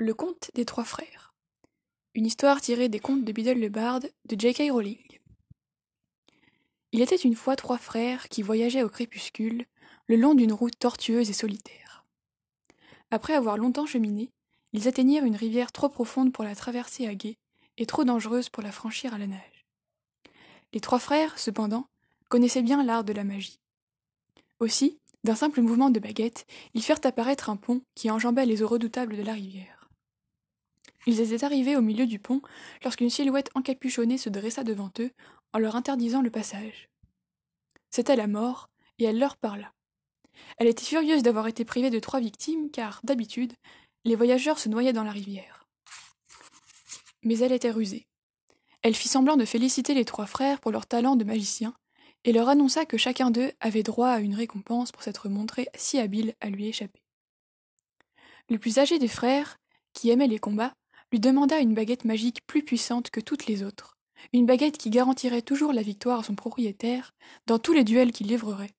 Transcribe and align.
Le 0.00 0.14
conte 0.14 0.52
des 0.54 0.64
trois 0.64 0.84
frères. 0.84 1.34
Une 2.14 2.24
histoire 2.24 2.60
tirée 2.60 2.88
des 2.88 3.00
contes 3.00 3.24
de 3.24 3.32
Biddle 3.32 3.58
le 3.58 3.68
Bard 3.68 3.98
de 3.98 4.36
J.K. 4.38 4.70
Rowling. 4.70 5.18
Il 6.92 7.00
était 7.00 7.16
une 7.16 7.34
fois 7.34 7.56
trois 7.56 7.78
frères 7.78 8.28
qui 8.28 8.42
voyageaient 8.42 8.84
au 8.84 8.88
crépuscule 8.88 9.66
le 10.06 10.14
long 10.14 10.34
d'une 10.34 10.52
route 10.52 10.78
tortueuse 10.78 11.30
et 11.30 11.32
solitaire. 11.32 12.06
Après 13.10 13.34
avoir 13.34 13.58
longtemps 13.58 13.86
cheminé, 13.86 14.30
ils 14.72 14.86
atteignirent 14.86 15.24
une 15.24 15.34
rivière 15.34 15.72
trop 15.72 15.88
profonde 15.88 16.32
pour 16.32 16.44
la 16.44 16.54
traverser 16.54 17.08
à 17.08 17.16
gué 17.16 17.36
et 17.76 17.84
trop 17.84 18.04
dangereuse 18.04 18.50
pour 18.50 18.62
la 18.62 18.70
franchir 18.70 19.14
à 19.14 19.18
la 19.18 19.26
nage. 19.26 19.66
Les 20.72 20.80
trois 20.80 21.00
frères, 21.00 21.40
cependant, 21.40 21.88
connaissaient 22.28 22.62
bien 22.62 22.84
l'art 22.84 23.02
de 23.02 23.12
la 23.12 23.24
magie. 23.24 23.58
Aussi, 24.60 25.00
d'un 25.24 25.34
simple 25.34 25.60
mouvement 25.60 25.90
de 25.90 25.98
baguette, 25.98 26.46
ils 26.74 26.84
firent 26.84 27.00
apparaître 27.02 27.50
un 27.50 27.56
pont 27.56 27.82
qui 27.96 28.12
enjambait 28.12 28.46
les 28.46 28.62
eaux 28.62 28.68
redoutables 28.68 29.16
de 29.16 29.22
la 29.22 29.32
rivière. 29.32 29.77
Ils 31.06 31.20
étaient 31.20 31.44
arrivés 31.44 31.76
au 31.76 31.80
milieu 31.80 32.06
du 32.06 32.18
pont 32.18 32.42
lorsqu'une 32.82 33.10
silhouette 33.10 33.50
encapuchonnée 33.54 34.18
se 34.18 34.28
dressa 34.28 34.64
devant 34.64 34.90
eux 34.98 35.10
en 35.52 35.58
leur 35.58 35.76
interdisant 35.76 36.22
le 36.22 36.30
passage. 36.30 36.88
C'était 37.90 38.16
la 38.16 38.26
mort, 38.26 38.68
et 38.98 39.04
elle 39.04 39.18
leur 39.18 39.36
parla. 39.36 39.72
Elle 40.58 40.66
était 40.66 40.84
furieuse 40.84 41.22
d'avoir 41.22 41.46
été 41.46 41.64
privée 41.64 41.90
de 41.90 41.98
trois 41.98 42.20
victimes, 42.20 42.70
car, 42.70 43.00
d'habitude, 43.04 43.54
les 44.04 44.16
voyageurs 44.16 44.58
se 44.58 44.68
noyaient 44.68 44.92
dans 44.92 45.04
la 45.04 45.12
rivière. 45.12 45.66
Mais 47.22 47.38
elle 47.38 47.52
était 47.52 47.70
rusée. 47.70 48.06
Elle 48.82 48.94
fit 48.94 49.08
semblant 49.08 49.36
de 49.36 49.44
féliciter 49.44 49.94
les 49.94 50.04
trois 50.04 50.26
frères 50.26 50.60
pour 50.60 50.70
leur 50.70 50.86
talent 50.86 51.16
de 51.16 51.24
magicien, 51.24 51.74
et 52.24 52.32
leur 52.32 52.48
annonça 52.48 52.84
que 52.84 52.96
chacun 52.96 53.30
d'eux 53.30 53.52
avait 53.60 53.82
droit 53.82 54.08
à 54.08 54.20
une 54.20 54.34
récompense 54.34 54.92
pour 54.92 55.02
s'être 55.02 55.28
montré 55.28 55.68
si 55.74 55.98
habile 55.98 56.34
à 56.40 56.50
lui 56.50 56.66
échapper. 56.66 57.02
Le 58.48 58.58
plus 58.58 58.78
âgé 58.78 58.98
des 58.98 59.08
frères, 59.08 59.58
qui 59.92 60.10
aimait 60.10 60.26
les 60.26 60.38
combats, 60.38 60.74
lui 61.12 61.20
demanda 61.20 61.58
une 61.58 61.74
baguette 61.74 62.04
magique 62.04 62.46
plus 62.46 62.62
puissante 62.62 63.10
que 63.10 63.20
toutes 63.20 63.46
les 63.46 63.62
autres, 63.62 63.96
une 64.32 64.46
baguette 64.46 64.78
qui 64.78 64.90
garantirait 64.90 65.42
toujours 65.42 65.72
la 65.72 65.82
victoire 65.82 66.20
à 66.20 66.22
son 66.22 66.34
propriétaire 66.34 67.14
dans 67.46 67.58
tous 67.58 67.72
les 67.72 67.84
duels 67.84 68.12
qu'il 68.12 68.26
livrerait, 68.26 68.74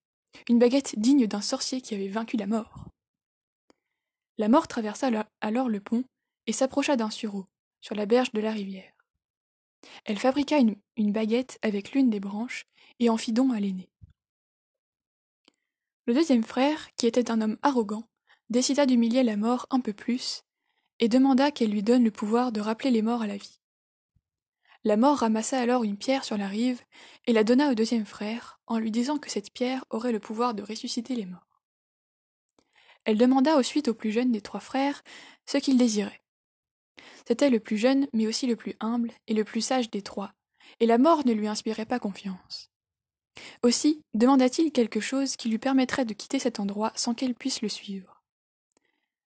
une 0.47 0.59
baguette 0.59 0.99
digne 0.99 1.27
d'un 1.27 1.41
sorcier 1.41 1.81
qui 1.81 1.95
avait 1.95 2.07
vaincu 2.07 2.37
la 2.37 2.47
mort. 2.47 2.85
La 4.37 4.47
mort 4.47 4.67
traversa 4.67 5.09
alors 5.41 5.69
le 5.69 5.79
pont 5.79 6.03
et 6.47 6.53
s'approcha 6.53 6.95
d'un 6.95 7.09
sureau, 7.09 7.45
sur 7.81 7.95
la 7.95 8.05
berge 8.05 8.31
de 8.31 8.41
la 8.41 8.51
rivière. 8.51 8.93
Elle 10.05 10.19
fabriqua 10.19 10.57
une, 10.57 10.75
une 10.97 11.11
baguette 11.11 11.57
avec 11.61 11.93
l'une 11.93 12.09
des 12.09 12.19
branches 12.19 12.65
et 12.99 13.09
en 13.09 13.17
fit 13.17 13.33
don 13.33 13.51
à 13.51 13.59
l'aîné. 13.59 13.89
Le 16.05 16.13
deuxième 16.13 16.43
frère, 16.43 16.89
qui 16.95 17.05
était 17.07 17.31
un 17.31 17.41
homme 17.41 17.57
arrogant, 17.61 18.03
décida 18.49 18.85
d'humilier 18.85 19.23
la 19.23 19.37
mort 19.37 19.67
un 19.69 19.79
peu 19.79 19.93
plus 19.93 20.43
et 20.99 21.09
demanda 21.09 21.51
qu'elle 21.51 21.71
lui 21.71 21.83
donne 21.83 22.03
le 22.03 22.11
pouvoir 22.11 22.51
de 22.51 22.61
rappeler 22.61 22.91
les 22.91 23.01
morts 23.01 23.21
à 23.21 23.27
la 23.27 23.37
vie. 23.37 23.59
La 24.83 24.97
mort 24.97 25.17
ramassa 25.17 25.59
alors 25.59 25.83
une 25.83 25.97
pierre 25.97 26.23
sur 26.23 26.37
la 26.37 26.47
rive 26.47 26.81
et 27.25 27.33
la 27.33 27.43
donna 27.43 27.69
au 27.71 27.73
deuxième 27.73 28.05
frère, 28.05 28.59
en 28.65 28.77
lui 28.77 28.91
disant 28.91 29.17
que 29.17 29.29
cette 29.29 29.51
pierre 29.51 29.83
aurait 29.89 30.13
le 30.13 30.19
pouvoir 30.19 30.53
de 30.53 30.63
ressusciter 30.63 31.15
les 31.15 31.25
morts. 31.25 31.61
Elle 33.03 33.17
demanda 33.17 33.57
ensuite 33.57 33.87
au 33.87 33.93
plus 33.93 34.11
jeune 34.11 34.31
des 34.31 34.41
trois 34.41 34.59
frères 34.59 35.03
ce 35.45 35.57
qu'il 35.57 35.77
désirait. 35.77 36.21
C'était 37.27 37.49
le 37.49 37.59
plus 37.59 37.77
jeune, 37.77 38.07
mais 38.13 38.27
aussi 38.27 38.47
le 38.47 38.55
plus 38.55 38.75
humble 38.79 39.11
et 39.27 39.33
le 39.33 39.43
plus 39.43 39.61
sage 39.61 39.89
des 39.89 40.01
trois, 40.01 40.33
et 40.79 40.85
la 40.85 40.97
mort 40.97 41.25
ne 41.25 41.33
lui 41.33 41.47
inspirait 41.47 41.85
pas 41.85 41.99
confiance. 41.99 42.69
Aussi 43.63 44.03
demanda-t-il 44.13 44.71
quelque 44.71 44.99
chose 44.99 45.35
qui 45.35 45.49
lui 45.49 45.59
permettrait 45.59 46.05
de 46.05 46.13
quitter 46.13 46.39
cet 46.39 46.59
endroit 46.59 46.91
sans 46.95 47.13
qu'elle 47.13 47.35
puisse 47.35 47.61
le 47.61 47.69
suivre. 47.69 48.23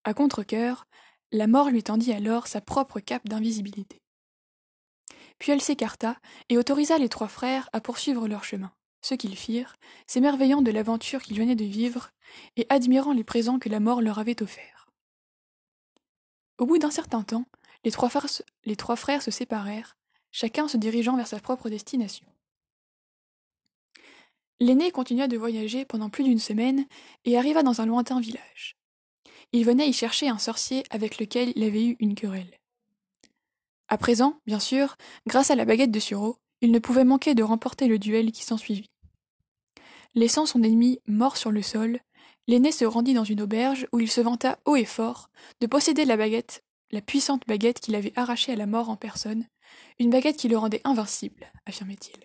À 0.04 0.14
contre-cœur, 0.14 0.86
la 1.32 1.46
mort 1.46 1.70
lui 1.70 1.82
tendit 1.82 2.12
alors 2.12 2.46
sa 2.46 2.60
propre 2.60 3.00
cape 3.00 3.28
d'invisibilité. 3.28 4.00
Puis 5.38 5.52
elle 5.52 5.60
s'écarta 5.60 6.16
et 6.48 6.58
autorisa 6.58 6.98
les 6.98 7.08
trois 7.08 7.28
frères 7.28 7.68
à 7.72 7.80
poursuivre 7.80 8.28
leur 8.28 8.44
chemin, 8.44 8.72
ce 9.00 9.14
qu'ils 9.14 9.36
firent, 9.36 9.76
s'émerveillant 10.06 10.62
de 10.62 10.70
l'aventure 10.70 11.22
qu'ils 11.22 11.38
venaient 11.38 11.54
de 11.54 11.64
vivre 11.64 12.10
et 12.56 12.66
admirant 12.68 13.12
les 13.12 13.24
présents 13.24 13.58
que 13.58 13.68
la 13.68 13.80
mort 13.80 14.02
leur 14.02 14.18
avait 14.18 14.42
offerts. 14.42 14.88
Au 16.58 16.66
bout 16.66 16.78
d'un 16.78 16.90
certain 16.90 17.22
temps, 17.22 17.46
les 17.84 17.90
trois, 17.90 18.10
frères, 18.10 19.22
se 19.22 19.30
séparèrent, 19.30 19.96
chacun 20.30 20.68
se 20.68 20.76
dirigeant 20.76 21.16
vers 21.16 21.26
sa 21.26 21.40
propre 21.40 21.70
destination. 21.70 22.26
L'aîné 24.58 24.90
continua 24.90 25.26
de 25.26 25.38
voyager 25.38 25.86
pendant 25.86 26.10
plus 26.10 26.24
d'une 26.24 26.38
semaine 26.38 26.86
et 27.24 27.38
arriva 27.38 27.62
dans 27.62 27.80
un 27.80 27.86
lointain 27.86 28.20
village. 28.20 28.76
Il 29.52 29.64
venait 29.64 29.88
y 29.88 29.92
chercher 29.92 30.28
un 30.28 30.38
sorcier 30.38 30.84
avec 30.90 31.18
lequel 31.18 31.52
il 31.56 31.64
avait 31.64 31.84
eu 31.84 31.96
une 31.98 32.14
querelle. 32.14 32.58
À 33.88 33.98
présent, 33.98 34.38
bien 34.46 34.60
sûr, 34.60 34.96
grâce 35.26 35.50
à 35.50 35.56
la 35.56 35.64
baguette 35.64 35.90
de 35.90 35.98
Sureau, 35.98 36.36
il 36.60 36.70
ne 36.70 36.78
pouvait 36.78 37.04
manquer 37.04 37.34
de 37.34 37.42
remporter 37.42 37.88
le 37.88 37.98
duel 37.98 38.30
qui 38.30 38.44
s'ensuivit. 38.44 38.90
Laissant 40.14 40.46
son 40.46 40.62
ennemi 40.62 41.00
mort 41.06 41.36
sur 41.36 41.50
le 41.50 41.62
sol, 41.62 41.98
l'aîné 42.46 42.70
se 42.70 42.84
rendit 42.84 43.14
dans 43.14 43.24
une 43.24 43.40
auberge 43.40 43.88
où 43.92 44.00
il 44.00 44.10
se 44.10 44.20
vanta 44.20 44.58
haut 44.64 44.76
et 44.76 44.84
fort 44.84 45.30
de 45.60 45.66
posséder 45.66 46.04
la 46.04 46.16
baguette, 46.16 46.62
la 46.92 47.00
puissante 47.00 47.46
baguette 47.46 47.80
qu'il 47.80 47.94
avait 47.94 48.12
arrachée 48.16 48.52
à 48.52 48.56
la 48.56 48.66
mort 48.66 48.90
en 48.90 48.96
personne, 48.96 49.46
une 49.98 50.10
baguette 50.10 50.36
qui 50.36 50.48
le 50.48 50.58
rendait 50.58 50.80
invincible, 50.84 51.50
affirmait-il. 51.66 52.16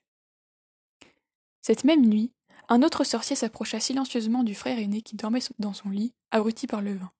Cette 1.62 1.84
même 1.84 2.06
nuit, 2.06 2.32
un 2.70 2.82
autre 2.82 3.04
sorcier 3.04 3.36
s'approcha 3.36 3.80
silencieusement 3.80 4.44
du 4.44 4.56
frère 4.56 4.80
aîné 4.80 5.02
qui 5.02 5.16
dormait 5.16 5.42
dans 5.60 5.74
son 5.74 5.90
lit, 5.90 6.14
abruti 6.32 6.68
par 6.68 6.82
le 6.82 6.96
vin. 6.96 7.12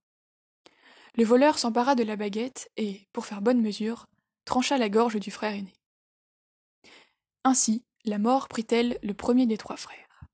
Le 1.16 1.24
voleur 1.24 1.60
s'empara 1.60 1.96
de 1.96 2.04
la 2.04 2.16
baguette 2.16 2.70
et, 2.78 3.08
pour 3.14 3.26
faire 3.26 3.42
bonne 3.42 3.62
mesure, 3.62 4.08
trancha 4.44 4.78
la 4.78 4.90
gorge 4.90 5.20
du 5.20 5.32
frère 5.32 5.54
aîné. 5.54 5.74
Ainsi, 7.44 7.86
la 8.06 8.18
mort 8.18 8.48
prit-elle 8.48 9.00
le 9.02 9.14
premier 9.14 9.46
des 9.46 9.58
trois 9.58 9.78
frères. 9.78 10.26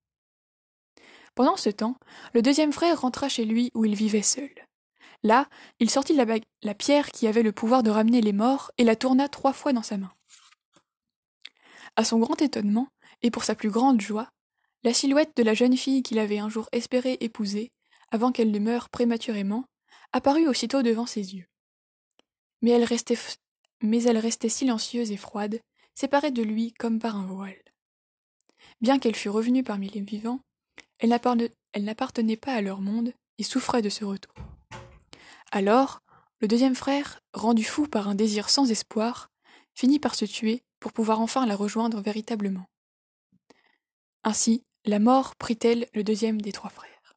Pendant 1.35 1.57
ce 1.57 1.69
temps, 1.69 1.95
le 2.33 2.41
deuxième 2.41 2.73
frère 2.73 3.01
rentra 3.01 3.29
chez 3.29 3.45
lui 3.45 3.71
où 3.73 3.85
il 3.85 3.95
vivait 3.95 4.21
seul. 4.21 4.53
Là, 5.23 5.47
il 5.79 5.89
sortit 5.89 6.13
la, 6.13 6.25
la 6.63 6.73
pierre 6.73 7.11
qui 7.11 7.27
avait 7.27 7.43
le 7.43 7.51
pouvoir 7.51 7.83
de 7.83 7.91
ramener 7.91 8.21
les 8.21 8.33
morts 8.33 8.71
et 8.77 8.83
la 8.83 8.95
tourna 8.95 9.29
trois 9.29 9.53
fois 9.53 9.71
dans 9.71 9.83
sa 9.83 9.97
main. 9.97 10.11
À 11.95 12.03
son 12.03 12.19
grand 12.19 12.41
étonnement, 12.41 12.87
et 13.21 13.29
pour 13.29 13.43
sa 13.43 13.53
plus 13.53 13.69
grande 13.69 14.01
joie, 14.01 14.29
la 14.83 14.93
silhouette 14.93 15.35
de 15.35 15.43
la 15.43 15.53
jeune 15.53 15.77
fille 15.77 16.03
qu'il 16.03 16.19
avait 16.19 16.39
un 16.39 16.49
jour 16.49 16.67
espéré 16.71 17.17
épouser, 17.19 17.71
avant 18.09 18.31
qu'elle 18.31 18.51
ne 18.51 18.59
meure 18.59 18.89
prématurément, 18.89 19.65
apparut 20.11 20.47
aussitôt 20.47 20.81
devant 20.81 21.05
ses 21.05 21.35
yeux. 21.35 21.47
Mais 22.61 22.71
elle 22.71 22.83
restait, 22.83 23.17
mais 23.81 24.03
elle 24.03 24.17
restait 24.17 24.49
silencieuse 24.49 25.11
et 25.11 25.17
froide, 25.17 25.59
séparée 25.95 26.31
de 26.31 26.43
lui 26.43 26.73
comme 26.73 26.99
par 26.99 27.15
un 27.15 27.25
voile. 27.25 27.61
Bien 28.81 28.99
qu'elle 28.99 29.15
fût 29.15 29.29
revenue 29.29 29.63
parmi 29.63 29.89
les 29.89 30.01
vivants, 30.01 30.41
elle 30.99 31.09
n'appartenait 31.09 32.37
pas 32.37 32.53
à 32.53 32.61
leur 32.61 32.81
monde 32.81 33.13
et 33.37 33.43
souffrait 33.43 33.81
de 33.81 33.89
ce 33.89 34.05
retour. 34.05 34.33
Alors, 35.51 36.01
le 36.39 36.47
deuxième 36.47 36.75
frère, 36.75 37.21
rendu 37.33 37.63
fou 37.63 37.87
par 37.87 38.07
un 38.07 38.15
désir 38.15 38.49
sans 38.49 38.71
espoir, 38.71 39.29
finit 39.73 39.99
par 39.99 40.15
se 40.15 40.25
tuer 40.25 40.63
pour 40.79 40.93
pouvoir 40.93 41.21
enfin 41.21 41.45
la 41.45 41.55
rejoindre 41.55 42.01
véritablement. 42.01 42.65
Ainsi, 44.23 44.63
la 44.85 44.99
mort 44.99 45.35
prit-elle 45.35 45.87
le 45.93 46.03
deuxième 46.03 46.41
des 46.41 46.51
trois 46.51 46.69
frères. 46.69 47.15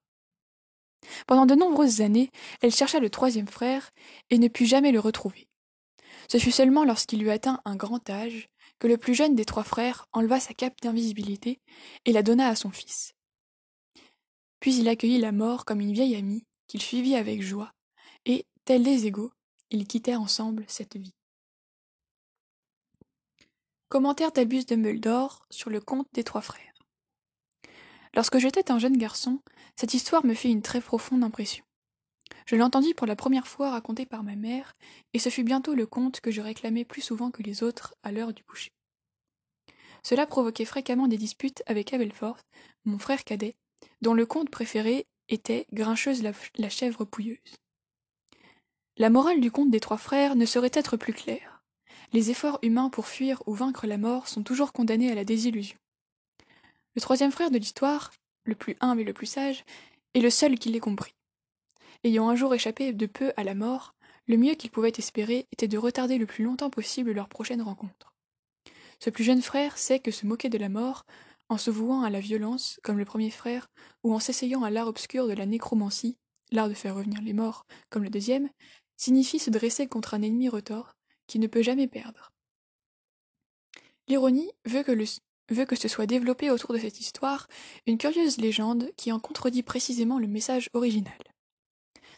Pendant 1.27 1.47
de 1.47 1.55
nombreuses 1.55 2.01
années, 2.01 2.31
elle 2.61 2.75
chercha 2.75 2.99
le 2.99 3.11
troisième 3.11 3.49
frère 3.49 3.91
et 4.31 4.39
ne 4.39 4.49
put 4.49 4.67
jamais 4.67 4.93
le 4.93 5.01
retrouver. 5.01 5.49
Ce 6.29 6.39
fut 6.39 6.53
seulement 6.53 6.85
lorsqu'il 6.85 7.23
eut 7.23 7.31
atteint 7.31 7.61
un 7.65 7.77
grand 7.77 8.09
âge 8.11 8.49
que 8.79 8.87
le 8.87 8.99
plus 8.99 9.15
jeune 9.15 9.35
des 9.35 9.45
trois 9.45 9.65
frères 9.65 10.07
enleva 10.13 10.41
sa 10.41 10.55
cape 10.55 10.81
d'invisibilité 10.83 11.61
et 12.05 12.13
la 12.13 12.23
donna 12.23 12.49
à 12.49 12.57
son 12.57 12.71
fils. 12.71 13.15
Puis 14.61 14.77
il 14.77 14.89
accueillit 14.89 15.19
la 15.19 15.33
mort 15.33 15.65
comme 15.65 15.81
une 15.81 15.93
vieille 15.93 16.17
amie 16.17 16.45
qu'il 16.67 16.83
suivit 16.83 17.17
avec 17.17 17.43
joie, 17.43 17.73
et, 18.25 18.47
tels 18.65 18.83
des 18.83 19.07
égaux, 19.07 19.33
ils 19.71 19.87
quittèrent 19.87 20.21
ensemble 20.21 20.65
cette 20.69 20.97
vie. 20.97 21.15
Commentaire 23.89 24.33
d'Albus 24.33 24.65
Dumbledore 24.65 25.47
sur 25.51 25.71
le 25.71 25.81
conte 25.81 26.09
des 26.15 26.25
trois 26.25 26.41
frères. 26.41 26.74
Lorsque 28.15 28.39
j'étais 28.39 28.71
un 28.71 28.79
jeune 28.79 28.97
garçon, 28.97 29.41
cette 29.75 29.93
histoire 29.93 30.25
me 30.25 30.35
fit 30.35 30.51
une 30.51 30.63
très 30.63 30.81
profonde 30.81 31.25
impression. 31.25 31.65
Je 32.47 32.55
l'entendis 32.55 32.95
pour 32.95 33.07
la 33.07 33.17
première 33.17 33.49
fois 33.49 33.71
racontée 33.71 34.07
par 34.07 34.23
ma 34.23 34.37
mère, 34.37 34.77
et 35.15 35.19
ce 35.19 35.31
fut 35.31 35.43
bientôt 35.43 35.75
le 35.75 35.87
conte 35.87 36.21
que 36.21 36.31
je 36.31 36.41
réclamais 36.41 36.85
plus 36.85 37.03
souvent 37.03 37.31
que 37.31 37.43
les 37.43 37.63
autres 37.63 37.95
à 38.05 38.13
l'heure 38.13 38.33
du 38.33 38.45
coucher. 38.45 38.71
Cela 40.05 40.27
provoquait 40.27 40.65
fréquemment 40.65 41.09
des 41.09 41.17
disputes 41.17 41.63
avec 41.67 41.93
Abelforth, 41.93 42.45
mon 42.85 42.99
frère 42.99 43.25
cadet, 43.25 43.57
dont 44.01 44.15
le 44.15 44.27
conte 44.27 44.51
préféré 44.51 45.07
était 45.29 45.67
Grincheuse 45.73 46.23
la, 46.23 46.33
la 46.57 46.69
chèvre 46.69 47.05
pouilleuse. 47.05 47.39
La 48.97 49.11
morale 49.11 49.41
du 49.41 49.51
conte 49.51 49.71
des 49.71 49.81
trois 49.81 49.97
frères 49.97 50.37
ne 50.37 50.47
saurait 50.47 50.71
être 50.73 50.97
plus 50.97 51.15
claire. 51.15 51.65
Les 52.13 52.31
efforts 52.31 52.61
humains 52.63 52.91
pour 52.91 53.09
fuir 53.09 53.43
ou 53.47 53.55
vaincre 53.55 53.89
la 53.89 53.99
mort 53.99 54.29
sont 54.29 54.45
toujours 54.45 54.73
condamnés 54.73 55.11
à 55.11 55.17
la 55.17 55.25
désillusion. 55.25 55.77
Le 56.95 57.01
troisième 57.01 57.33
frère 57.33 57.51
de 57.51 57.59
l'histoire, 57.59 58.13
le 58.45 58.55
plus 58.55 58.77
humble 58.81 59.01
et 59.01 59.05
le 59.05 59.13
plus 59.13 59.27
sage, 59.27 59.65
est 60.15 60.21
le 60.21 60.31
seul 60.31 60.59
qui 60.59 60.71
l'ait 60.71 60.81
compris. 60.81 61.15
Ayant 62.05 62.29
un 62.29 62.37
jour 62.37 62.55
échappé 62.55 62.93
de 62.93 63.07
peu 63.07 63.33
à 63.37 63.45
la 63.45 63.55
mort, 63.55 63.95
le 64.27 64.37
mieux 64.37 64.55
qu'ils 64.55 64.71
pouvaient 64.71 64.93
espérer 64.97 65.47
était 65.53 65.69
de 65.69 65.79
retarder 65.79 66.19
le 66.19 66.27
plus 66.27 66.45
longtemps 66.45 66.71
possible 66.71 67.13
leur 67.13 67.29
prochaine 67.29 67.63
rencontre. 67.63 68.15
Ce 69.01 69.11
plus 69.11 69.25
jeune 69.25 69.43
frère 69.43 69.77
sait 69.77 70.01
que 70.01 70.11
se 70.11 70.27
moquer 70.27 70.49
de 70.49 70.59
la 70.59 70.69
mort, 70.69 71.05
en 71.49 71.59
se 71.59 71.71
vouant 71.71 72.03
à 72.03 72.11
la 72.11 72.21
violence, 72.21 72.81
comme 72.83 72.99
le 72.99 73.05
premier 73.05 73.31
frère, 73.31 73.69
ou 74.03 74.15
en 74.15 74.19
s'essayant 74.19 74.63
à 74.63 74.71
l'art 74.71 74.87
obscur 74.87 75.27
de 75.27 75.35
la 75.35 75.47
nécromancie, 75.47 76.17
l'art 76.53 76.69
de 76.69 76.75
faire 76.75 76.95
revenir 76.95 77.21
les 77.21 77.33
morts, 77.33 77.67
comme 77.91 78.05
le 78.05 78.11
deuxième, 78.11 78.49
signifie 78.97 79.39
se 79.39 79.51
dresser 79.51 79.89
contre 79.89 80.15
un 80.15 80.23
ennemi 80.23 80.49
retors, 80.49 80.95
qui 81.27 81.39
ne 81.39 81.47
peut 81.47 81.63
jamais 81.63 81.89
perdre. 81.89 82.33
L'ironie 84.09 84.51
veut 84.65 84.83
que, 84.83 84.93
veut 85.49 85.65
que 85.65 85.77
se 85.77 85.89
soit 85.89 86.07
développée 86.07 86.51
autour 86.51 86.73
de 86.73 86.79
cette 86.79 87.01
histoire 87.01 87.49
une 87.87 87.99
curieuse 87.99 88.39
légende 88.39 88.91
qui 88.97 89.13
en 89.13 89.21
contredit 89.21 89.63
précisément 89.63 90.19
le 90.19 90.27
message 90.27 90.71
original. 90.73 91.19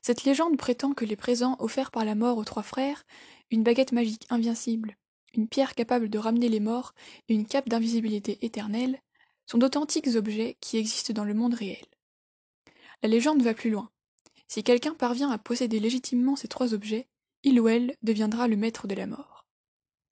Cette 0.02 0.24
légende 0.24 0.56
prétend 0.56 0.92
que 0.92 1.04
les 1.04 1.16
présents 1.16 1.56
offerts 1.58 1.90
par 1.90 2.04
la 2.04 2.14
mort 2.14 2.38
aux 2.38 2.44
trois 2.44 2.62
frères, 2.62 3.04
une 3.50 3.62
baguette 3.62 3.92
magique 3.92 4.26
invincible, 4.30 4.96
une 5.34 5.48
pierre 5.48 5.74
capable 5.74 6.08
de 6.08 6.18
ramener 6.18 6.48
les 6.48 6.60
morts 6.60 6.94
et 7.28 7.34
une 7.34 7.46
cape 7.46 7.68
d'invisibilité 7.68 8.38
éternelle, 8.44 9.00
sont 9.46 9.58
d'authentiques 9.58 10.08
objets 10.14 10.56
qui 10.60 10.76
existent 10.76 11.12
dans 11.12 11.24
le 11.24 11.34
monde 11.34 11.54
réel. 11.54 11.84
La 13.02 13.08
légende 13.08 13.42
va 13.42 13.54
plus 13.54 13.70
loin. 13.70 13.90
Si 14.48 14.62
quelqu'un 14.62 14.94
parvient 14.94 15.30
à 15.30 15.38
posséder 15.38 15.80
légitimement 15.80 16.36
ces 16.36 16.48
trois 16.48 16.72
objets, 16.72 17.08
il 17.42 17.60
ou 17.60 17.68
elle 17.68 17.94
deviendra 18.02 18.48
le 18.48 18.56
maître 18.56 18.86
de 18.86 18.94
la 18.94 19.06
mort. 19.06 19.35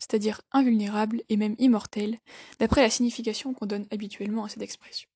C'est-à-dire 0.05 0.43
invulnérable 0.53 1.23
et 1.31 1.39
même 1.39 1.56
immortel, 1.59 2.19
d'après 2.59 2.83
la 2.83 2.91
signification 2.91 3.55
qu'on 3.55 3.65
donne 3.65 3.87
habituellement 3.91 4.45
à 4.45 4.51
cette 4.51 4.61
expression. 4.61 5.09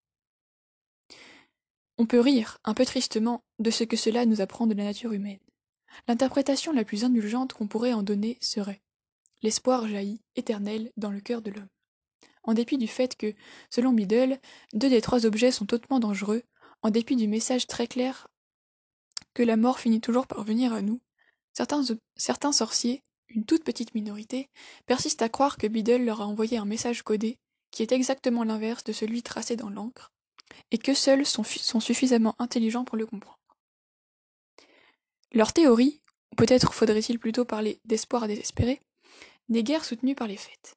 On 1.98 2.06
peut 2.06 2.20
rire, 2.20 2.58
un 2.64 2.72
peu 2.72 2.86
tristement, 2.86 3.42
de 3.58 3.70
ce 3.70 3.84
que 3.84 3.98
cela 3.98 4.24
nous 4.24 4.40
apprend 4.40 4.66
de 4.66 4.74
la 4.74 4.84
nature 4.84 5.12
humaine. 5.12 5.40
L'interprétation 6.06 6.72
la 6.72 6.84
plus 6.84 7.04
indulgente 7.04 7.52
qu'on 7.52 7.66
pourrait 7.66 7.92
en 7.92 8.02
donner 8.02 8.38
serait 8.40 8.80
L'espoir 9.42 9.86
jaillit, 9.86 10.22
éternel, 10.36 10.90
dans 10.96 11.10
le 11.10 11.20
cœur 11.20 11.42
de 11.42 11.50
l'homme. 11.50 11.68
En 12.44 12.54
dépit 12.54 12.78
du 12.78 12.88
fait 12.88 13.14
que, 13.14 13.34
selon 13.68 13.92
Biddle, 13.92 14.38
deux 14.72 14.88
des 14.88 15.02
trois 15.02 15.26
objets 15.26 15.52
sont 15.52 15.72
hautement 15.74 16.00
dangereux, 16.00 16.44
en 16.80 16.90
dépit 16.90 17.14
du 17.14 17.28
message 17.28 17.66
très 17.66 17.86
clair 17.86 18.28
que 19.34 19.42
la 19.42 19.58
mort 19.58 19.80
finit 19.80 20.00
toujours 20.00 20.26
par 20.26 20.44
venir 20.44 20.72
à 20.72 20.80
nous, 20.80 21.00
certains, 21.52 21.82
certains 22.16 22.52
sorciers, 22.52 23.04
une 23.28 23.44
toute 23.44 23.64
petite 23.64 23.94
minorité, 23.94 24.48
persistent 24.86 25.22
à 25.22 25.28
croire 25.28 25.56
que 25.56 25.66
Biddle 25.66 26.04
leur 26.04 26.20
a 26.20 26.26
envoyé 26.26 26.58
un 26.58 26.64
message 26.64 27.02
codé 27.02 27.38
qui 27.70 27.82
est 27.82 27.92
exactement 27.92 28.44
l'inverse 28.44 28.84
de 28.84 28.92
celui 28.92 29.22
tracé 29.22 29.56
dans 29.56 29.70
l'encre, 29.70 30.12
et 30.70 30.78
que 30.78 30.94
seuls 30.94 31.26
sont, 31.26 31.44
sont 31.44 31.80
suffisamment 31.80 32.34
intelligents 32.38 32.84
pour 32.84 32.96
le 32.96 33.06
comprendre. 33.06 33.38
Leur 35.32 35.52
théorie, 35.52 36.00
ou 36.32 36.36
peut-être 36.36 36.72
faudrait-il 36.72 37.18
plutôt 37.18 37.44
parler 37.44 37.80
d'espoir 37.84 38.26
désespéré, 38.26 38.80
n'est 39.48 39.62
guère 39.62 39.84
soutenue 39.84 40.14
par 40.14 40.26
les 40.26 40.36
faits. 40.36 40.76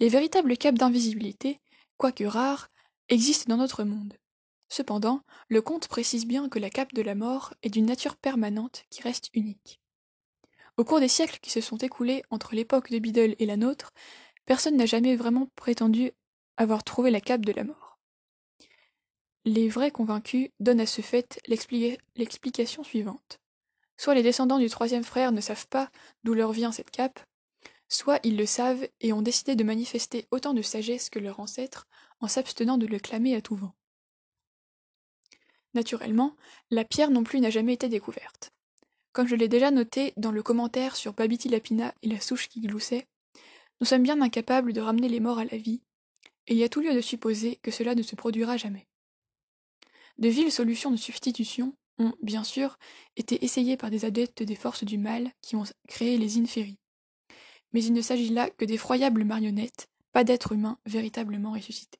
Les 0.00 0.08
véritables 0.08 0.56
capes 0.56 0.78
d'invisibilité, 0.78 1.60
quoique 1.96 2.24
rares, 2.24 2.68
existent 3.08 3.48
dans 3.48 3.60
notre 3.60 3.84
monde. 3.84 4.14
Cependant, 4.68 5.22
le 5.48 5.60
conte 5.60 5.88
précise 5.88 6.26
bien 6.26 6.48
que 6.48 6.58
la 6.58 6.70
cape 6.70 6.94
de 6.94 7.02
la 7.02 7.14
mort 7.14 7.52
est 7.62 7.68
d'une 7.68 7.86
nature 7.86 8.16
permanente 8.16 8.84
qui 8.90 9.02
reste 9.02 9.28
unique. 9.34 9.81
Au 10.78 10.84
cours 10.84 11.00
des 11.00 11.08
siècles 11.08 11.38
qui 11.40 11.50
se 11.50 11.60
sont 11.60 11.76
écoulés 11.76 12.22
entre 12.30 12.54
l'époque 12.54 12.90
de 12.90 12.98
Biddle 12.98 13.36
et 13.38 13.46
la 13.46 13.56
nôtre, 13.56 13.92
personne 14.46 14.76
n'a 14.76 14.86
jamais 14.86 15.16
vraiment 15.16 15.48
prétendu 15.54 16.12
avoir 16.56 16.82
trouvé 16.82 17.10
la 17.10 17.20
cape 17.20 17.44
de 17.44 17.52
la 17.52 17.64
mort. 17.64 17.98
Les 19.44 19.68
vrais 19.68 19.90
convaincus 19.90 20.50
donnent 20.60 20.80
à 20.80 20.86
ce 20.86 21.02
fait 21.02 21.40
l'explication 21.46 22.84
suivante. 22.84 23.40
Soit 23.96 24.14
les 24.14 24.22
descendants 24.22 24.58
du 24.58 24.70
troisième 24.70 25.04
frère 25.04 25.32
ne 25.32 25.40
savent 25.40 25.66
pas 25.68 25.90
d'où 26.24 26.32
leur 26.32 26.52
vient 26.52 26.72
cette 26.72 26.90
cape, 26.90 27.20
soit 27.88 28.20
ils 28.24 28.36
le 28.36 28.46
savent 28.46 28.88
et 29.00 29.12
ont 29.12 29.22
décidé 29.22 29.54
de 29.54 29.64
manifester 29.64 30.26
autant 30.30 30.54
de 30.54 30.62
sagesse 30.62 31.10
que 31.10 31.18
leurs 31.18 31.40
ancêtres 31.40 31.86
en 32.20 32.28
s'abstenant 32.28 32.78
de 32.78 32.86
le 32.86 32.98
clamer 32.98 33.34
à 33.34 33.42
tout 33.42 33.56
vent. 33.56 33.74
Naturellement, 35.74 36.36
la 36.70 36.84
pierre 36.84 37.10
non 37.10 37.24
plus 37.24 37.40
n'a 37.40 37.50
jamais 37.50 37.74
été 37.74 37.88
découverte. 37.88 38.52
Comme 39.12 39.28
je 39.28 39.36
l'ai 39.36 39.48
déjà 39.48 39.70
noté 39.70 40.14
dans 40.16 40.32
le 40.32 40.42
commentaire 40.42 40.96
sur 40.96 41.12
Babiti 41.12 41.48
Lapina 41.48 41.94
et 42.02 42.08
la 42.08 42.20
souche 42.20 42.48
qui 42.48 42.60
gloussait, 42.60 43.06
nous 43.80 43.86
sommes 43.86 44.02
bien 44.02 44.20
incapables 44.22 44.72
de 44.72 44.80
ramener 44.80 45.08
les 45.08 45.20
morts 45.20 45.38
à 45.38 45.44
la 45.44 45.58
vie, 45.58 45.82
et 46.46 46.54
il 46.54 46.58
y 46.58 46.64
a 46.64 46.68
tout 46.68 46.80
lieu 46.80 46.94
de 46.94 47.00
supposer 47.00 47.56
que 47.56 47.70
cela 47.70 47.94
ne 47.94 48.02
se 48.02 48.16
produira 48.16 48.56
jamais. 48.56 48.86
De 50.18 50.28
viles 50.28 50.52
solutions 50.52 50.90
de 50.90 50.96
substitution 50.96 51.74
ont, 51.98 52.14
bien 52.22 52.42
sûr, 52.42 52.78
été 53.16 53.44
essayées 53.44 53.76
par 53.76 53.90
des 53.90 54.06
adeptes 54.06 54.42
des 54.42 54.56
forces 54.56 54.84
du 54.84 54.96
mal 54.96 55.30
qui 55.42 55.56
ont 55.56 55.64
créé 55.88 56.16
les 56.16 56.38
inféries. 56.38 56.78
Mais 57.72 57.84
il 57.84 57.92
ne 57.92 58.02
s'agit 58.02 58.30
là 58.30 58.48
que 58.48 58.64
d'effroyables 58.64 59.24
marionnettes, 59.24 59.88
pas 60.12 60.24
d'êtres 60.24 60.52
humains 60.52 60.78
véritablement 60.86 61.52
ressuscités. 61.52 61.98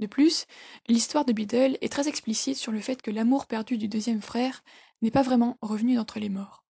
De 0.00 0.06
plus, 0.06 0.46
l'histoire 0.88 1.24
de 1.24 1.32
Biddle 1.32 1.76
est 1.80 1.92
très 1.92 2.08
explicite 2.08 2.56
sur 2.56 2.72
le 2.72 2.80
fait 2.80 3.00
que 3.02 3.10
l'amour 3.10 3.46
perdu 3.46 3.78
du 3.78 3.88
deuxième 3.88 4.22
frère 4.22 4.62
n'est 5.02 5.10
pas 5.10 5.22
vraiment 5.22 5.56
revenu 5.62 5.96
d'entre 5.96 6.18
les 6.18 6.28
morts. 6.28 6.64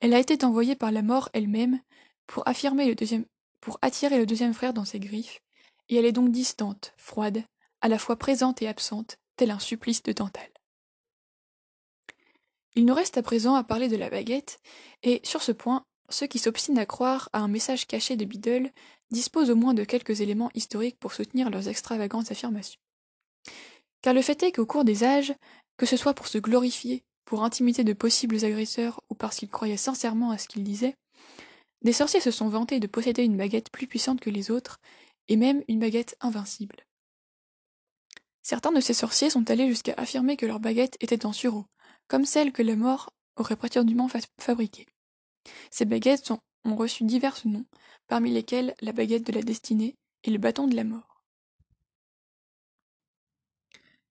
Elle 0.00 0.14
a 0.14 0.18
été 0.18 0.44
envoyée 0.44 0.76
par 0.76 0.92
la 0.92 1.02
mort 1.02 1.28
elle-même 1.32 1.80
pour, 2.26 2.46
affirmer 2.46 2.86
le 2.86 2.94
deuxième, 2.94 3.24
pour 3.60 3.78
attirer 3.82 4.18
le 4.18 4.26
deuxième 4.26 4.54
frère 4.54 4.72
dans 4.72 4.84
ses 4.84 5.00
griffes, 5.00 5.40
et 5.88 5.96
elle 5.96 6.04
est 6.04 6.12
donc 6.12 6.30
distante, 6.30 6.92
froide, 6.96 7.44
à 7.80 7.88
la 7.88 7.98
fois 7.98 8.16
présente 8.16 8.62
et 8.62 8.68
absente, 8.68 9.18
tel 9.36 9.50
un 9.50 9.58
supplice 9.58 10.02
de 10.02 10.12
Tantale. 10.12 10.52
Il 12.74 12.84
nous 12.84 12.94
reste 12.94 13.18
à 13.18 13.22
présent 13.22 13.54
à 13.54 13.64
parler 13.64 13.88
de 13.88 13.96
la 13.96 14.10
baguette, 14.10 14.60
et 15.02 15.20
sur 15.24 15.42
ce 15.42 15.52
point, 15.52 15.84
ceux 16.10 16.26
qui 16.26 16.38
s'obstinent 16.38 16.78
à 16.78 16.86
croire 16.86 17.28
à 17.32 17.40
un 17.40 17.48
message 17.48 17.86
caché 17.86 18.16
de 18.16 18.24
Biddle 18.24 18.70
disposent 19.10 19.50
au 19.50 19.56
moins 19.56 19.74
de 19.74 19.84
quelques 19.84 20.20
éléments 20.20 20.50
historiques 20.54 20.98
pour 20.98 21.12
soutenir 21.12 21.50
leurs 21.50 21.68
extravagantes 21.68 22.30
affirmations. 22.30 22.80
Car 24.02 24.14
le 24.14 24.22
fait 24.22 24.42
est 24.42 24.52
qu'au 24.52 24.66
cours 24.66 24.84
des 24.84 25.04
âges, 25.04 25.34
que 25.76 25.86
ce 25.86 25.96
soit 25.96 26.14
pour 26.14 26.28
se 26.28 26.38
glorifier, 26.38 27.04
pour 27.28 27.44
intimider 27.44 27.84
de 27.84 27.92
possibles 27.92 28.42
agresseurs 28.42 29.02
ou 29.10 29.14
parce 29.14 29.36
qu'ils 29.36 29.50
croyaient 29.50 29.76
sincèrement 29.76 30.30
à 30.30 30.38
ce 30.38 30.48
qu'ils 30.48 30.64
disaient, 30.64 30.94
des 31.82 31.92
sorciers 31.92 32.22
se 32.22 32.30
sont 32.30 32.48
vantés 32.48 32.80
de 32.80 32.86
posséder 32.86 33.22
une 33.22 33.36
baguette 33.36 33.70
plus 33.70 33.86
puissante 33.86 34.18
que 34.18 34.30
les 34.30 34.50
autres, 34.50 34.80
et 35.28 35.36
même 35.36 35.62
une 35.68 35.78
baguette 35.78 36.16
invincible. 36.22 36.86
Certains 38.42 38.72
de 38.72 38.80
ces 38.80 38.94
sorciers 38.94 39.28
sont 39.28 39.50
allés 39.50 39.68
jusqu'à 39.68 39.92
affirmer 39.98 40.38
que 40.38 40.46
leur 40.46 40.58
baguette 40.58 40.96
était 41.00 41.26
en 41.26 41.34
sureau, 41.34 41.66
comme 42.06 42.24
celle 42.24 42.50
que 42.50 42.62
la 42.62 42.76
mort 42.76 43.10
aurait 43.36 43.56
prétendument 43.56 44.08
fabriquée. 44.40 44.86
Ces 45.70 45.84
baguettes 45.84 46.30
ont 46.64 46.76
reçu 46.76 47.04
divers 47.04 47.42
noms, 47.44 47.66
parmi 48.06 48.30
lesquels 48.30 48.74
la 48.80 48.92
baguette 48.92 49.26
de 49.26 49.32
la 49.32 49.42
destinée 49.42 49.96
et 50.24 50.30
le 50.30 50.38
bâton 50.38 50.66
de 50.66 50.74
la 50.74 50.84
mort. 50.84 51.07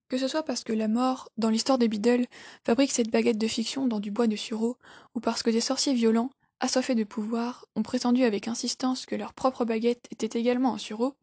Que 0.09 0.17
ce 0.17 0.27
soit 0.27 0.43
parce 0.43 0.63
que 0.63 0.73
la 0.73 0.87
mort, 0.87 1.29
dans 1.37 1.49
l'histoire 1.49 1.77
des 1.77 1.89
Biddle, 1.89 2.27
fabrique 2.65 2.91
cette 2.91 3.11
baguette 3.11 3.37
de 3.37 3.47
fiction 3.47 3.87
dans 3.87 3.99
du 3.99 4.11
bois 4.11 4.27
de 4.27 4.35
sureau, 4.37 4.77
ou 5.15 5.19
parce 5.19 5.43
que 5.43 5.49
des 5.49 5.61
sorciers 5.61 5.93
violents, 5.93 6.29
assoiffés 6.59 6.95
de 6.95 7.03
pouvoir, 7.03 7.65
ont 7.75 7.83
prétendu 7.83 8.23
avec 8.23 8.47
insistance 8.47 9.05
que 9.05 9.15
leur 9.15 9.33
propre 9.33 9.65
baguette 9.65 10.07
était 10.11 10.39
également 10.39 10.71
en 10.71 10.77
sureau, 10.77 11.15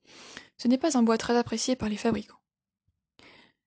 ce 0.59 0.69
n'est 0.69 0.79
pas 0.79 0.99
un 0.99 1.03
bois 1.03 1.19
très 1.19 1.37
apprécié 1.37 1.77
par 1.77 1.89
les 1.89 1.97
fabricants. 1.97 2.39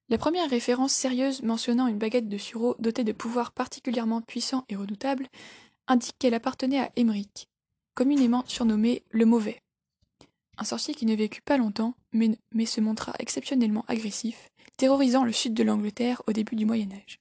La 0.09 0.17
première 0.17 0.49
référence 0.49 0.93
sérieuse 0.93 1.41
mentionnant 1.41 1.87
une 1.87 1.97
baguette 1.97 2.29
de 2.29 2.37
sureau 2.37 2.75
dotée 2.79 3.03
de 3.03 3.11
pouvoirs 3.11 3.51
particulièrement 3.51 4.21
puissants 4.21 4.63
et 4.69 4.77
redoutables 4.77 5.27
indique 5.87 6.15
qu'elle 6.17 6.33
appartenait 6.33 6.79
à 6.79 6.91
Émeric, 6.95 7.49
communément 7.93 8.43
surnommé 8.47 9.03
le 9.09 9.25
Mauvais. 9.25 9.61
Un 10.57 10.63
sorcier 10.63 10.93
qui 10.93 11.05
ne 11.05 11.15
vécut 11.15 11.41
pas 11.41 11.57
longtemps, 11.57 11.93
mais 12.13 12.65
se 12.65 12.81
montra 12.81 13.13
exceptionnellement 13.19 13.83
agressif, 13.87 14.49
terrorisant 14.77 15.23
le 15.23 15.31
sud 15.31 15.53
de 15.53 15.63
l'Angleterre 15.63 16.21
au 16.27 16.31
début 16.31 16.55
du 16.55 16.65
Moyen 16.65 16.91
Âge. 16.91 17.19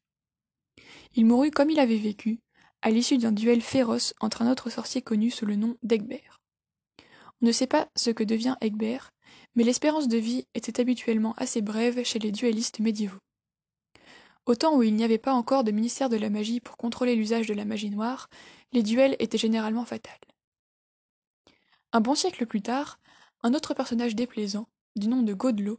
Il 1.14 1.26
mourut 1.26 1.50
comme 1.50 1.70
il 1.70 1.80
avait 1.80 1.96
vécu, 1.96 2.38
à 2.82 2.90
l'issue 2.90 3.18
d'un 3.18 3.32
duel 3.32 3.62
féroce 3.62 4.14
entre 4.20 4.42
un 4.42 4.50
autre 4.50 4.70
sorcier 4.70 5.02
connu 5.02 5.30
sous 5.30 5.46
le 5.46 5.56
nom 5.56 5.76
d'Egbert. 5.82 6.40
On 7.42 7.46
ne 7.46 7.52
sait 7.52 7.66
pas 7.66 7.88
ce 7.96 8.10
que 8.10 8.24
devient 8.24 8.56
Egbert, 8.60 9.10
mais 9.54 9.64
l'espérance 9.64 10.08
de 10.08 10.18
vie 10.18 10.44
était 10.54 10.80
habituellement 10.80 11.34
assez 11.38 11.62
brève 11.62 12.04
chez 12.04 12.18
les 12.18 12.32
duellistes 12.32 12.78
médiévaux. 12.78 13.18
Au 14.44 14.54
temps 14.54 14.76
où 14.76 14.82
il 14.82 14.94
n'y 14.94 15.04
avait 15.04 15.18
pas 15.18 15.32
encore 15.32 15.64
de 15.64 15.72
ministère 15.72 16.08
de 16.08 16.16
la 16.16 16.30
magie 16.30 16.60
pour 16.60 16.76
contrôler 16.76 17.16
l'usage 17.16 17.46
de 17.46 17.54
la 17.54 17.64
magie 17.64 17.90
noire, 17.90 18.28
les 18.72 18.82
duels 18.82 19.16
étaient 19.18 19.38
généralement 19.38 19.84
fatals. 19.84 20.14
Un 21.92 22.00
bon 22.00 22.14
siècle 22.14 22.46
plus 22.46 22.62
tard, 22.62 23.00
un 23.42 23.54
autre 23.54 23.74
personnage 23.74 24.14
déplaisant, 24.14 24.68
du 24.94 25.08
nom 25.08 25.22
de 25.22 25.34
Godelot, 25.34 25.78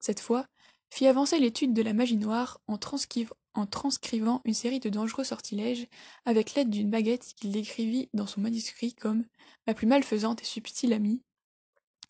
cette 0.00 0.20
fois, 0.20 0.46
fit 0.90 1.06
avancer 1.06 1.38
l'étude 1.38 1.74
de 1.74 1.82
la 1.82 1.92
magie 1.92 2.16
noire 2.16 2.60
en, 2.66 2.78
transcrivant 2.78 4.40
une 4.44 4.54
série 4.54 4.80
de 4.80 4.88
dangereux 4.88 5.24
sortilèges 5.24 5.86
avec 6.24 6.54
l'aide 6.54 6.70
d'une 6.70 6.90
baguette 6.90 7.34
qu'il 7.36 7.52
décrivit 7.52 8.08
dans 8.14 8.26
son 8.26 8.40
manuscrit 8.40 8.94
comme 8.94 9.24
ma 9.66 9.74
plus 9.74 9.86
malfaisante 9.86 10.42
et 10.42 10.46
subtile 10.46 10.92
amie, 10.92 11.22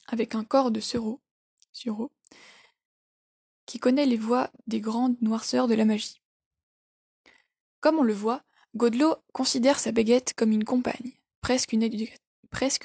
avec 0.06 0.34
un 0.34 0.44
corps 0.44 0.70
de 0.70 0.80
sureau, 0.80 1.20
qui 3.66 3.78
connaît 3.78 4.06
les 4.06 4.16
voies 4.16 4.50
des 4.66 4.80
grandes 4.80 5.20
noirceurs 5.20 5.68
de 5.68 5.74
la 5.74 5.84
magie. 5.84 6.22
Comme 7.80 7.98
on 7.98 8.04
le 8.04 8.14
voit, 8.14 8.42
Godelot 8.76 9.16
considère 9.32 9.78
sa 9.78 9.92
baguette 9.92 10.34
comme 10.34 10.52
une 10.52 10.64
compagne, 10.64 11.12
presque 11.40 11.72
une 11.72 11.82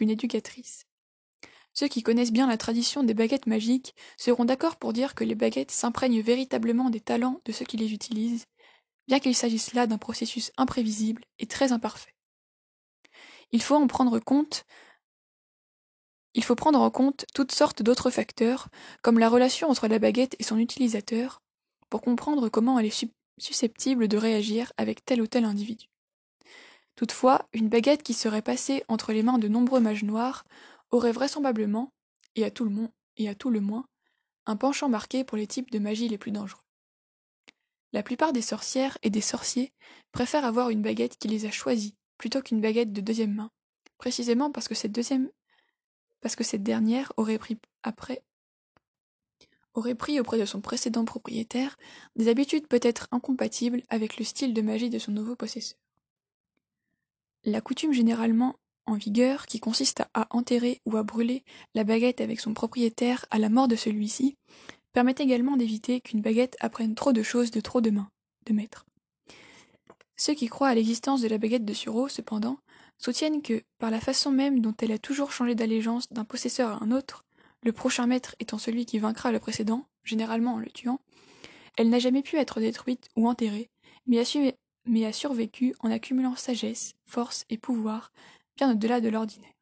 éducatrice. 0.09 0.85
Ceux 1.73 1.87
qui 1.87 2.03
connaissent 2.03 2.31
bien 2.31 2.47
la 2.47 2.57
tradition 2.57 3.03
des 3.03 3.15
baguettes 3.15 3.47
magiques 3.47 3.95
seront 4.17 4.45
d'accord 4.45 4.75
pour 4.75 4.93
dire 4.93 5.15
que 5.15 5.23
les 5.23 5.35
baguettes 5.35 5.71
s'imprègnent 5.71 6.21
véritablement 6.21 6.89
des 6.89 6.99
talents 6.99 7.41
de 7.45 7.51
ceux 7.51 7.65
qui 7.65 7.77
les 7.77 7.93
utilisent, 7.93 8.45
bien 9.07 9.19
qu'il 9.19 9.35
s'agisse 9.35 9.73
là 9.73 9.87
d'un 9.87 9.97
processus 9.97 10.51
imprévisible 10.57 11.23
et 11.39 11.47
très 11.47 11.71
imparfait. 11.71 12.13
Il 13.51 13.61
faut 13.61 13.75
en 13.75 13.87
prendre 13.87 14.19
prendre 16.55 16.81
en 16.81 16.89
compte 16.89 17.25
toutes 17.33 17.51
sortes 17.51 17.81
d'autres 17.81 18.09
facteurs, 18.09 18.69
comme 19.01 19.19
la 19.19 19.29
relation 19.29 19.69
entre 19.69 19.87
la 19.87 19.99
baguette 19.99 20.35
et 20.39 20.43
son 20.43 20.57
utilisateur, 20.57 21.41
pour 21.89 22.01
comprendre 22.01 22.49
comment 22.49 22.79
elle 22.79 22.87
est 22.87 23.05
susceptible 23.37 24.07
de 24.07 24.17
réagir 24.17 24.73
avec 24.77 25.05
tel 25.05 25.21
ou 25.21 25.27
tel 25.27 25.45
individu. 25.45 25.87
Toutefois, 26.95 27.47
une 27.53 27.69
baguette 27.69 28.03
qui 28.03 28.13
serait 28.13 28.41
passée 28.43 28.83
entre 28.87 29.13
les 29.13 29.23
mains 29.23 29.39
de 29.39 29.47
nombreux 29.47 29.79
mages 29.79 30.03
noirs 30.03 30.45
aurait 30.93 31.11
vraisemblablement, 31.11 31.91
et 32.35 32.45
à 32.45 32.51
tout 32.51 32.65
le, 32.65 32.87
et 33.17 33.27
à 33.27 33.35
tout 33.35 33.49
le 33.49 33.61
moins, 33.61 33.85
un 34.45 34.55
penchant 34.55 34.89
marqué 34.89 35.23
pour 35.23 35.37
les 35.37 35.47
types 35.47 35.71
de 35.71 35.79
magie 35.79 36.07
les 36.07 36.17
plus 36.17 36.31
dangereux. 36.31 36.61
La 37.93 38.03
plupart 38.03 38.31
des 38.31 38.41
sorcières 38.41 38.97
et 39.01 39.09
des 39.09 39.21
sorciers 39.21 39.73
préfèrent 40.11 40.45
avoir 40.45 40.69
une 40.69 40.81
baguette 40.81 41.17
qui 41.17 41.27
les 41.27 41.45
a 41.45 41.51
choisis 41.51 41.93
plutôt 42.17 42.41
qu'une 42.41 42.61
baguette 42.61 42.93
de 42.93 43.01
deuxième 43.01 43.33
main, 43.33 43.49
précisément 43.97 44.51
parce 44.51 44.67
que 44.67 44.75
cette 44.75 44.91
deuxième 44.91 45.29
parce 46.21 46.35
que 46.37 46.43
cette 46.43 46.63
dernière 46.63 47.11
aurait 47.17 47.37
pris 47.37 47.57
après 47.83 48.23
aurait 49.73 49.95
pris 49.95 50.19
auprès 50.19 50.39
de 50.39 50.45
son 50.45 50.61
précédent 50.61 51.03
propriétaire 51.03 51.75
des 52.15 52.29
habitudes 52.29 52.67
peut-être 52.67 53.07
incompatibles 53.11 53.83
avec 53.89 54.17
le 54.17 54.23
style 54.23 54.53
de 54.53 54.61
magie 54.61 54.89
de 54.89 54.99
son 54.99 55.11
nouveau 55.11 55.35
possesseur. 55.35 55.77
La 57.43 57.59
coutume 57.59 57.91
généralement 57.91 58.55
en 58.85 58.95
vigueur, 58.95 59.45
qui 59.45 59.59
consiste 59.59 60.03
à 60.13 60.27
enterrer 60.31 60.81
ou 60.85 60.97
à 60.97 61.03
brûler 61.03 61.43
la 61.73 61.83
baguette 61.83 62.21
avec 62.21 62.39
son 62.39 62.53
propriétaire 62.53 63.25
à 63.31 63.39
la 63.39 63.49
mort 63.49 63.67
de 63.67 63.75
celui-ci, 63.75 64.35
permet 64.91 65.15
également 65.17 65.57
d'éviter 65.57 66.01
qu'une 66.01 66.21
baguette 66.21 66.55
apprenne 66.59 66.95
trop 66.95 67.13
de 67.13 67.23
choses 67.23 67.51
de 67.51 67.61
trop 67.61 67.81
de 67.81 67.89
mains, 67.89 68.09
de 68.45 68.53
maîtres. 68.53 68.85
Ceux 70.15 70.33
qui 70.33 70.47
croient 70.47 70.69
à 70.69 70.75
l'existence 70.75 71.21
de 71.21 71.27
la 71.27 71.37
baguette 71.37 71.65
de 71.65 71.73
Sureau, 71.73 72.07
cependant, 72.07 72.57
soutiennent 72.97 73.41
que, 73.41 73.63
par 73.79 73.91
la 73.91 73.99
façon 73.99 74.31
même 74.31 74.59
dont 74.59 74.75
elle 74.81 74.91
a 74.91 74.99
toujours 74.99 75.31
changé 75.31 75.55
d'allégeance 75.55 76.07
d'un 76.11 76.25
possesseur 76.25 76.69
à 76.69 76.83
un 76.83 76.91
autre, 76.91 77.25
le 77.63 77.71
prochain 77.71 78.07
maître 78.07 78.35
étant 78.39 78.57
celui 78.57 78.85
qui 78.85 78.99
vaincra 78.99 79.31
le 79.31 79.39
précédent, 79.39 79.85
généralement 80.03 80.53
en 80.53 80.59
le 80.59 80.69
tuant, 80.69 80.99
elle 81.77 81.89
n'a 81.89 81.99
jamais 81.99 82.21
pu 82.21 82.37
être 82.37 82.59
détruite 82.59 83.09
ou 83.15 83.27
enterrée, 83.27 83.69
mais 84.05 84.19
a, 84.19 84.51
mais 84.85 85.05
a 85.05 85.13
survécu 85.13 85.73
en 85.79 85.89
accumulant 85.89 86.35
sagesse, 86.35 86.93
force 87.05 87.45
et 87.49 87.57
pouvoir 87.57 88.11
bien 88.57 88.71
au-delà 88.71 89.01
de 89.01 89.09
l'ordinaire. 89.09 89.53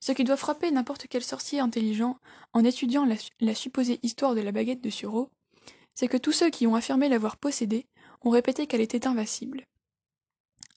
Ce 0.00 0.12
qui 0.12 0.24
doit 0.24 0.36
frapper 0.36 0.70
n'importe 0.70 1.06
quel 1.08 1.24
sorcier 1.24 1.60
intelligent 1.60 2.16
en 2.52 2.64
étudiant 2.64 3.06
la, 3.40 3.54
supposée 3.54 3.98
histoire 4.02 4.34
de 4.34 4.40
la 4.40 4.52
baguette 4.52 4.82
de 4.82 4.90
Sureau, 4.90 5.30
c'est 5.94 6.08
que 6.08 6.16
tous 6.16 6.32
ceux 6.32 6.50
qui 6.50 6.66
ont 6.66 6.76
affirmé 6.76 7.08
l'avoir 7.08 7.36
possédée 7.36 7.86
ont 8.22 8.30
répété 8.30 8.66
qu'elle 8.66 8.80
était 8.80 9.06
invincible. 9.06 9.66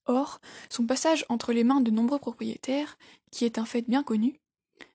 Or, 0.06 0.40
son 0.70 0.88
passage 0.88 1.26
entre 1.30 1.54
les 1.54 1.64
mains 1.64 1.82
de 1.82 1.92
nombreux 1.92 2.18
propriétaires, 2.18 2.98
qui 3.32 3.46
est 3.46 3.60
un 3.60 3.66
fait 3.66 3.84
bien 3.84 4.04
connu, 4.04 4.40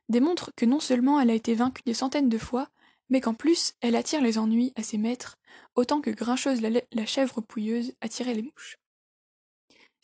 démontre 0.08 0.50
que 0.56 0.66
non 0.66 0.80
seulement 0.80 1.20
elle 1.20 1.30
a 1.30 1.34
été 1.34 1.54
vaincue 1.54 1.82
des 1.86 1.94
centaines 1.94 2.28
de 2.28 2.38
fois, 2.38 2.68
mais 3.08 3.20
qu'en 3.20 3.34
plus 3.34 3.74
elle 3.80 3.94
attire 3.94 4.20
les 4.20 4.38
ennuis 4.38 4.72
à 4.74 4.82
ses 4.82 4.98
maîtres, 4.98 5.38
autant 5.76 6.00
que 6.00 6.10
Grincheuse 6.10 6.60
la, 6.60 6.80
la 6.92 7.06
chèvre 7.06 7.40
pouilleuse 7.40 7.94
attirait 8.00 8.34
les 8.34 8.42
mouches. 8.42 8.78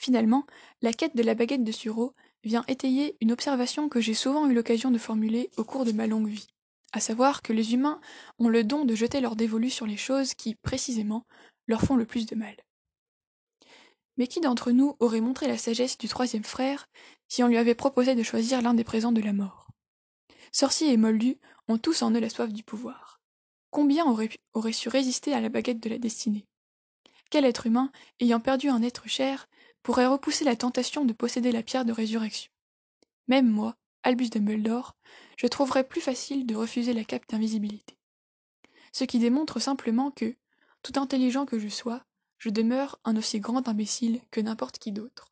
Finalement, 0.02 0.44
la 0.80 0.92
quête 0.92 1.14
de 1.14 1.22
la 1.22 1.36
baguette 1.36 1.62
de 1.62 1.70
Sureau 1.70 2.12
vient 2.42 2.64
étayer 2.66 3.16
une 3.20 3.30
observation 3.30 3.88
que 3.88 4.00
j'ai 4.00 4.14
souvent 4.14 4.48
eu 4.48 4.52
l'occasion 4.52 4.90
de 4.90 4.98
formuler 4.98 5.48
au 5.56 5.62
cours 5.62 5.84
de 5.84 5.92
ma 5.92 6.08
longue 6.08 6.26
vie, 6.26 6.48
à 6.90 6.98
savoir 6.98 7.40
que 7.40 7.52
les 7.52 7.72
humains 7.72 8.00
ont 8.40 8.48
le 8.48 8.64
don 8.64 8.84
de 8.84 8.96
jeter 8.96 9.20
leur 9.20 9.36
dévolu 9.36 9.70
sur 9.70 9.86
les 9.86 9.96
choses 9.96 10.34
qui, 10.34 10.56
précisément, 10.56 11.24
leur 11.68 11.82
font 11.82 11.94
le 11.94 12.04
plus 12.04 12.26
de 12.26 12.34
mal. 12.34 12.56
Mais 14.16 14.26
qui 14.26 14.40
d'entre 14.40 14.72
nous 14.72 14.96
aurait 14.98 15.20
montré 15.20 15.46
la 15.46 15.56
sagesse 15.56 15.96
du 15.98 16.08
troisième 16.08 16.42
frère 16.42 16.88
si 17.28 17.44
on 17.44 17.46
lui 17.46 17.56
avait 17.56 17.76
proposé 17.76 18.16
de 18.16 18.24
choisir 18.24 18.60
l'un 18.60 18.74
des 18.74 18.82
présents 18.82 19.12
de 19.12 19.22
la 19.22 19.32
mort? 19.32 19.68
Sorciers 20.50 20.92
et 20.92 20.96
Moldus 20.96 21.38
ont 21.68 21.78
tous 21.78 22.02
en 22.02 22.10
eux 22.10 22.20
la 22.20 22.28
soif 22.28 22.52
du 22.52 22.64
pouvoir. 22.64 23.20
Combien 23.70 24.04
auraient 24.06 24.30
aurait 24.52 24.72
su 24.72 24.88
résister 24.88 25.32
à 25.32 25.40
la 25.40 25.48
baguette 25.48 25.80
de 25.80 25.90
la 25.90 25.98
destinée? 25.98 26.48
Quel 27.30 27.44
être 27.44 27.68
humain, 27.68 27.92
ayant 28.18 28.40
perdu 28.40 28.68
un 28.68 28.82
être 28.82 29.08
cher, 29.08 29.48
pourrait 29.82 30.06
repousser 30.06 30.44
la 30.44 30.56
tentation 30.56 31.04
de 31.04 31.12
posséder 31.12 31.52
la 31.52 31.62
pierre 31.62 31.84
de 31.84 31.92
résurrection. 31.92 32.50
Même 33.28 33.48
moi, 33.48 33.76
Albus 34.02 34.30
Dumbledore, 34.30 34.96
je 35.36 35.46
trouverais 35.46 35.84
plus 35.84 36.00
facile 36.00 36.46
de 36.46 36.54
refuser 36.54 36.92
la 36.92 37.04
cape 37.04 37.28
d'invisibilité. 37.28 37.96
Ce 38.92 39.04
qui 39.04 39.18
démontre 39.18 39.60
simplement 39.60 40.10
que, 40.10 40.36
tout 40.82 41.00
intelligent 41.00 41.46
que 41.46 41.58
je 41.58 41.68
sois, 41.68 42.04
je 42.38 42.50
demeure 42.50 42.98
un 43.04 43.16
aussi 43.16 43.40
grand 43.40 43.68
imbécile 43.68 44.20
que 44.30 44.40
n'importe 44.40 44.78
qui 44.78 44.92
d'autre. 44.92 45.31